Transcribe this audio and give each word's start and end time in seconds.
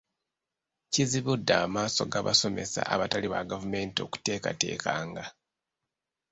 Kizibudde 0.93 1.53
amaaso 1.65 2.03
g'abasomesa 2.11 2.81
abatali 2.93 3.27
ba 3.33 3.41
gavumenti 3.49 3.99
okutekatekanga. 4.07 5.23